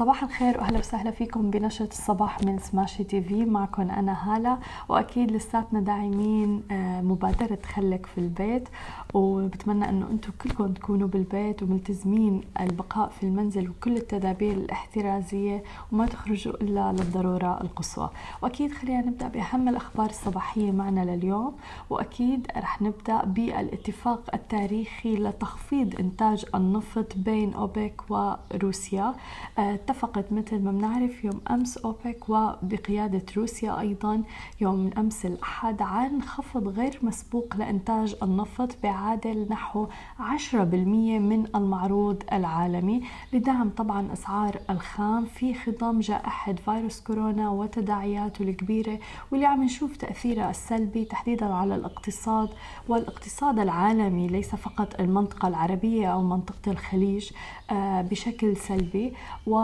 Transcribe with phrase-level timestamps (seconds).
[0.00, 3.44] صباح الخير وأهلا وسهلا فيكم بنشرة الصباح من سماشي تي في.
[3.44, 8.68] معكم أنا هالة وأكيد لساتنا داعمين آه، مبادرة خلك في البيت.
[9.14, 16.54] وبتمنى إنه أنتم كلكم تكونوا بالبيت وملتزمين البقاء في المنزل وكل التدابير الاحترازية وما تخرجوا
[16.54, 18.10] إلا للضرورة القصوى.
[18.42, 21.56] وأكيد خلينا نبدأ بأهم الأخبار الصباحية معنا لليوم.
[21.90, 29.14] وأكيد رح نبدأ بالاتفاق التاريخي لتخفيض إنتاج النفط بين أوبك وروسيا.
[29.58, 34.22] آه، اتفقت مثل ما بنعرف يوم أمس أوبك وبقيادة روسيا أيضا
[34.60, 39.86] يوم أمس الأحد عن خفض غير مسبوق لإنتاج النفط بعادل نحو
[40.20, 48.98] 10% من المعروض العالمي لدعم طبعا أسعار الخام في خضم جائحة فيروس كورونا وتداعياته الكبيرة
[49.30, 52.48] واللي عم نشوف تأثيرها السلبي تحديدا على الاقتصاد
[52.88, 57.30] والاقتصاد العالمي ليس فقط المنطقة العربية أو منطقة الخليج
[57.70, 59.12] آه، بشكل سلبي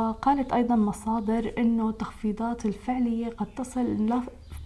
[0.08, 3.80] وقالت أيضا مصادر أنه التخفيضات الفعلية قد تصل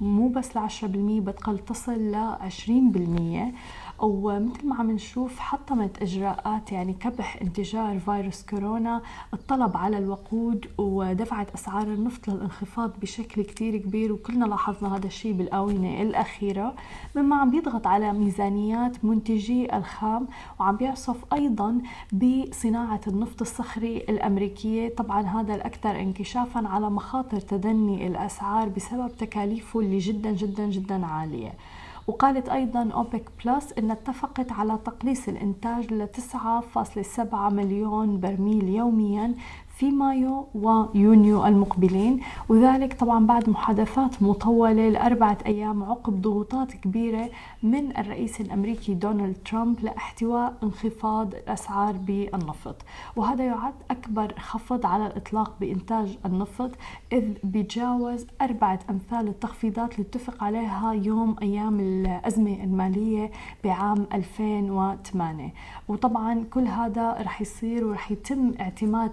[0.01, 0.85] مو بس ل 10%
[1.21, 3.53] بل قد تصل ل 20%
[4.03, 9.03] ومثل ما عم نشوف حطمت إجراءات يعني كبح انتشار فيروس كورونا
[9.35, 14.13] الطلب على الوقود ودفعت أسعار النفط للانخفاض بشكل كتير كبير.
[14.13, 16.75] وكلنا لاحظنا هذا الشيء بالآونة الأخيرة
[17.17, 20.27] مما عم بيضغط على ميزانيات منتجي الخام
[20.61, 21.79] وعم بيعصف أيضا
[22.13, 24.95] بصناعة النفط الصخري الأمريكية.
[24.95, 31.53] طبعا هذا الأكثر انكشافا على مخاطر تدني الأسعار بسبب تكاليفه اللي جدا جدا جدا عالية.
[32.07, 39.35] وقالت أيضا أوبك بلس أن اتفقت على تقليص الإنتاج ل 9.7 مليون برميل يوميا
[39.77, 47.31] في مايو ويونيو المقبلين وذلك طبعا بعد محادثات مطولة لأربعة أيام عقب ضغوطات كبيرة
[47.63, 52.77] من الرئيس الأمريكي دونالد ترامب لإحتواء انخفاض الأسعار بالنفط.
[53.17, 56.71] وهذا يعد أكبر خفض على الإطلاق بإنتاج النفط
[57.13, 63.31] إذ بيتجاوز أربعة أمثال التخفيضات اللي اتفق عليها يوم أيام الأزمة المالية
[63.65, 65.53] بعام 2008
[65.89, 69.11] وطبعا كل هذا رح يصير ورح يتم اعتماد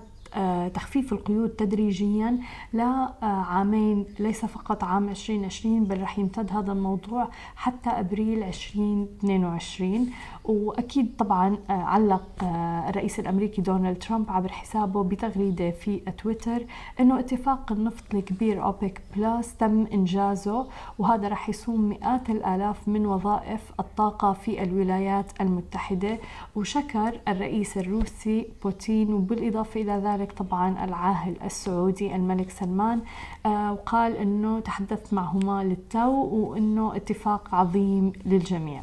[0.74, 2.40] تخفيف القيود تدريجيا
[2.74, 10.10] لعامين ليس فقط عام 2020 بل رح يمتد هذا الموضوع حتى أبريل 2022
[10.48, 16.66] وأكيد طبعا آه، علق آه، الرئيس الأمريكي دونالد ترامب عبر حسابه بتغريدة في تويتر
[17.00, 20.68] إنه اتفاق النفط الكبير أوبك بلس تم إنجازه
[21.00, 26.18] وهذا رح يصون مئات الآلاف من وظائف الطاقة في الولايات المتحدة.
[26.56, 33.02] وشكر الرئيس الروسي بوتين وبالإضافة إلى ذلك طبعا العاهل السعودي الملك سلمان
[33.46, 38.82] آه، وقال إنه تحدثت معهما للتو وإنه اتفاق عظيم للجميع.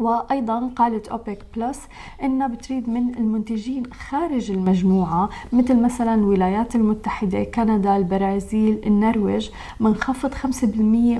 [0.00, 1.80] وأيضا قالت أوبك بلس
[2.22, 9.50] انها بتريد من المنتجين خارج المجموعة مثل مثلا الولايات المتحدة كندا البرازيل النرويج
[9.80, 10.36] خفض 5%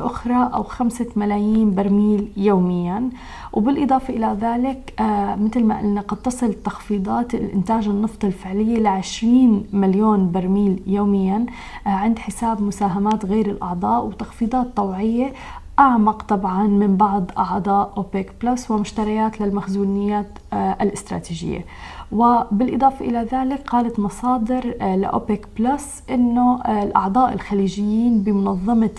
[0.00, 3.10] أخرى أو 5 ملايين برميل يوميا.
[3.52, 9.64] وبالإضافة إلى ذلك آه مثل ما قلنا قد تصل تخفيضات الإنتاج النفط الفعلية ل 20
[9.72, 11.46] مليون برميل يوميا
[11.86, 15.32] آه عند حساب مساهمات غير الأعضاء وتخفيضات طوعية
[15.78, 21.64] أعمق طبعا من بعض أعضاء أوبيك بلس ومشتريات للمخزونات الاستراتيجية.
[22.12, 28.90] وبالإضافة إلى ذلك قالت مصادر آه، لأوبيك بلس أنه آه، الأعضاء الخليجيين بمنظمة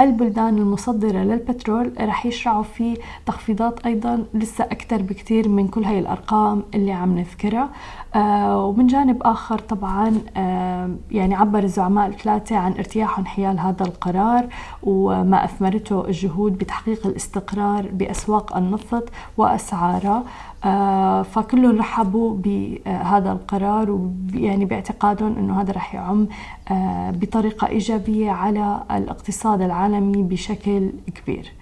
[0.00, 6.62] البلدان المصدرة للبترول رح يشرعوا في تخفيضات أيضا لسه أكثر بكثير من كل هاي الأرقام
[6.74, 7.68] اللي عم نذكرها.
[8.14, 14.46] آه ومن جانب آخر طبعا آه يعني عبر الزعماء الثلاثة عن ارتياحهم حيال هذا القرار
[14.82, 20.22] وما أثمرته الجهود بتحقيق الاستقرار بأسواق النفط وأسعارها
[20.64, 26.28] آه فكلهم رحبوا بهذا القرار ويعني باعتقادهم إنه هذا رح يعم
[26.70, 31.52] آه بطريقة إيجابية على الاقتصاد العالمي بشكل كبير.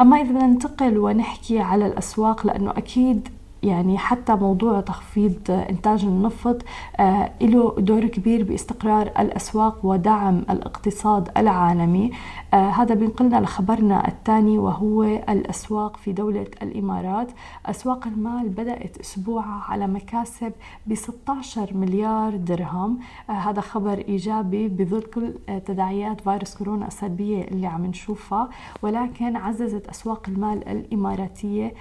[0.00, 3.28] أما إذا ننتقل ونحكي على الأسواق لأنه أكيد
[3.62, 6.62] يعني حتى موضوع تخفيض إنتاج النفط
[7.00, 12.10] آه، له دور كبير باستقرار الأسواق ودعم الاقتصاد العالمي.
[12.54, 17.28] آه، هذا بينقلنا لخبرنا الثاني وهو الأسواق في دولة الإمارات.
[17.66, 20.52] أسواق المال بدأت أسبوعها على مكاسب
[20.86, 22.98] ب 16 مليار درهم.
[23.30, 25.34] آه، هذا خبر إيجابي بظل كل
[25.66, 28.48] تداعيات فيروس كورونا السلبية اللي عم نشوفها.
[28.82, 31.74] ولكن عززت أسواق المال الإماراتية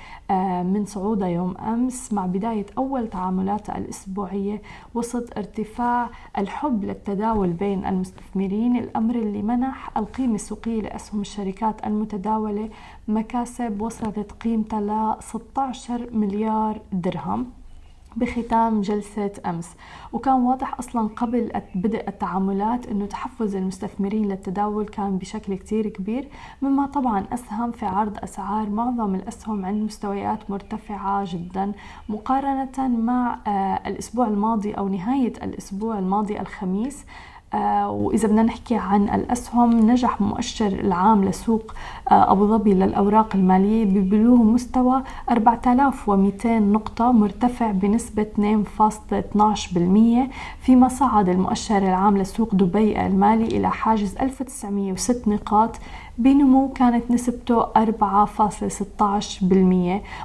[0.64, 4.62] من صعودها يوم أمس مع بداية أول تعاملاتها الأسبوعية
[4.96, 12.70] وسط ارتفاع الحب للتداول بين المستثمرين الأمر اللي منح القيمة السوقية لأسهم الشركات المتداولة
[13.08, 17.59] مكاسب وصلت قيمتها ل 16 مليار درهم.
[18.16, 19.76] بختام جلسة أمس.
[20.14, 26.28] وكان واضح أصلا قبل بدء التعاملات أنه تحفز المستثمرين للتداول كان بشكل كتير كبير
[26.62, 31.72] مما طبعا أسهم في عرض أسعار معظم الأسهم عند مستويات مرتفعة جدا
[32.10, 37.06] مقارنة مع آه، الأسبوع الماضي أو نهاية الأسبوع الماضي الخميس.
[37.54, 41.74] وإذا بدنا نحكي عن الأسهم نجح مؤشر العام لسوق
[42.12, 50.30] آه، أبو ظبي للأوراق المالية ببلوغ مستوى 4200 نقطة مرتفع بنسبة 2.12%
[50.62, 55.76] فيما صعد المؤشر العام لسوق دبي المالي إلى حاجز 1906 نقاط
[56.18, 57.68] بنمو كانت نسبته 4.16%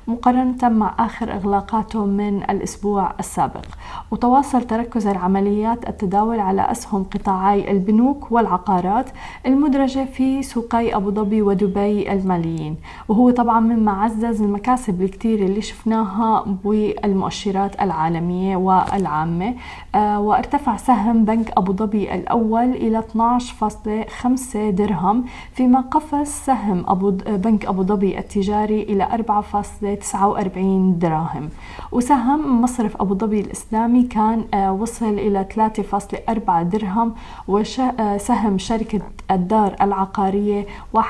[0.08, 3.64] مقارنة مع آخر إغلاقاته من الأسبوع السابق.
[4.10, 9.10] وتواصل تركز العمليات التداول على أسهم قطاعي البنوك والعقارات
[9.46, 12.76] المدرجة في سوقي أبو ظبي ودبي الماليين.
[13.08, 19.54] وهو طبعا مما عزز المكاسب الكتير اللي شفناها بالمؤشرات العالمية والعامة.
[19.94, 27.66] آه وارتفع سهم بنك أبو ظبي الأول إلى 12.5 درهم فيما قفز سهم أبو بنك
[27.66, 31.48] أبو ظبي التجاري إلى 4.49 دراهم.
[31.92, 37.03] وسهم مصرف أبو ظبي الإسلامي كان آه، وصل إلى 3.4 درهم
[37.48, 40.66] وسهم شركة الدار العقارية
[40.96, 41.00] 1.55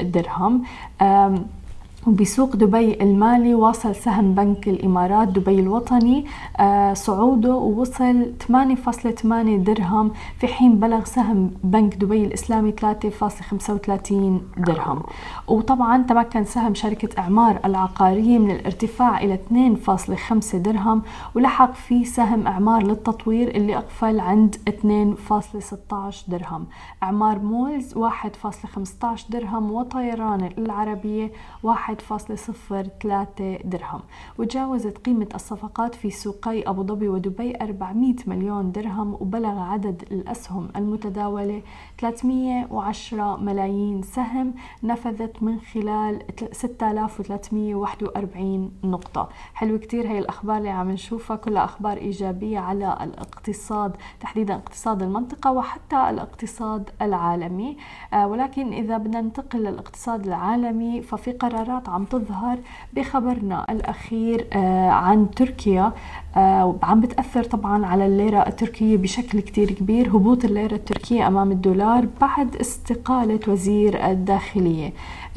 [0.00, 0.62] درهم.
[2.06, 6.26] وبسوق دبي المالي واصل سهم بنك الإمارات دبي الوطني
[6.60, 10.12] آه، صعوده ووصل 8.8 درهم.
[10.38, 15.02] في حين بلغ سهم بنك دبي الإسلامي 3.35 درهم.
[15.48, 21.02] وطبعا تمكن سهم شركة إعمار العقارية من الارتفاع إلى 2.5 درهم
[21.34, 26.66] ولحق فيه سهم إعمار للتطوير اللي أقفل عند 2.16 درهم.
[27.02, 31.32] إعمار مولز 1.15 درهم وطيران العربية
[31.62, 34.00] 1 1.03 درهم.
[34.38, 41.62] وتجاوزت قيمة الصفقات في سوقي أبو ظبي ودبي 400 مليون درهم وبلغ عدد الأسهم المتداولة
[41.98, 46.22] 310 ملايين سهم نفذت من خلال
[46.52, 49.28] 6341 نقطة.
[49.54, 55.52] حلو كتير هي الأخبار اللي عم نشوفها كلها أخبار إيجابية على الاقتصاد تحديدا اقتصاد المنطقة
[55.52, 57.76] وحتى الاقتصاد العالمي.
[58.12, 62.58] آه، ولكن إذا بدنا ننتقل للاقتصاد العالمي ففي قرارات الإشارات عم تظهر
[62.92, 65.92] بخبرنا الأخير آه، عن تركيا.
[66.36, 72.06] آه، عم بتأثر طبعا على الليرة التركية بشكل كتير كبير هبوط الليرة التركية أمام الدولار
[72.20, 74.92] بعد استقالة وزير الداخلية.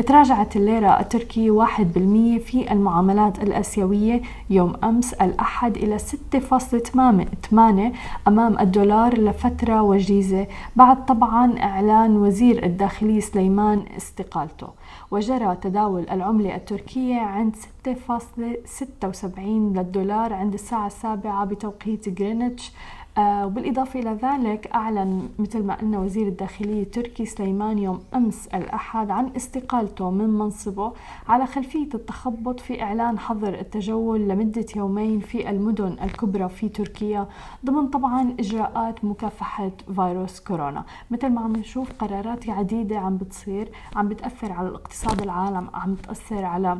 [0.08, 7.92] تراجعت الليرة التركية 1% في المعاملات الآسيوية يوم أمس الأحد إلى 6.8
[8.28, 14.68] أمام الدولار لفترة وجيزة بعد طبعا إعلان وزير الداخلية سليمان استقالته.
[15.12, 22.72] وجرى تداول العملة التركية عند 6.76 للدولار عند الساعة السابعة بتوقيت غرينتش.
[23.20, 29.32] وبالإضافة إلى ذلك أعلن مثل ما قلنا وزير الداخلية التركي سليمان يوم أمس الأحد عن
[29.36, 30.94] استقالته من منصبه
[31.28, 37.28] على خلفية التخبط في إعلان حظر التجول لمدة يومين في المدن الكبرى في تركيا
[37.66, 40.84] ضمن طبعا إجراءات مكافحة فيروس كورونا.
[41.12, 46.46] مثل ما عم نشوف قرارات عديدة عم بتصير عم بتأثر على الاقتصاد العالم عم تأثر
[46.46, 46.78] على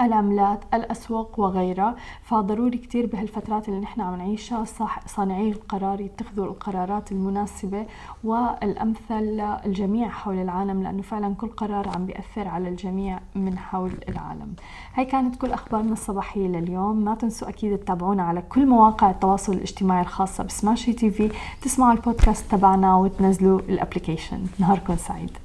[0.00, 1.96] العملات الأسواق وغيرها.
[2.22, 4.64] فضروري كتير بهالفترات اللي نحن عم نعيشها
[5.06, 7.86] صانعي القرار يتخذوا القرارات المناسبة
[8.24, 9.20] والأمثل
[9.64, 14.54] للجميع حول العالم لأنه فعلا كل قرار عم بيأثر على الجميع من حول العالم.
[14.94, 16.96] هاي كانت كل أخبارنا الصباحية لليوم.
[16.96, 21.30] ما تنسوا أكيد تتابعونا على كل مواقع التواصل الاجتماعي الخاصة ب Smashi TV.
[21.62, 24.46] تسمعوا البودكاست تبعنا وتنزلوا ال application.
[24.58, 25.38] نهاركم سعيد.